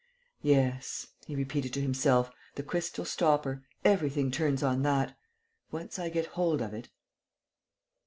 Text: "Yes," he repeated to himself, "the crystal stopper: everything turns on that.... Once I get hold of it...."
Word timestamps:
"Yes," 0.41 1.05
he 1.27 1.35
repeated 1.35 1.73
to 1.75 1.79
himself, 1.79 2.31
"the 2.55 2.63
crystal 2.63 3.05
stopper: 3.05 3.61
everything 3.85 4.31
turns 4.31 4.63
on 4.63 4.81
that.... 4.81 5.15
Once 5.71 5.99
I 5.99 6.09
get 6.09 6.25
hold 6.25 6.59
of 6.59 6.73
it...." 6.73 6.89